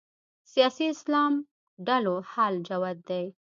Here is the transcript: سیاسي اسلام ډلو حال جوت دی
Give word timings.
سیاسي 0.53 0.85
اسلام 0.95 1.33
ډلو 1.87 2.15
حال 2.31 2.53
جوت 2.67 2.97
دی 3.09 3.25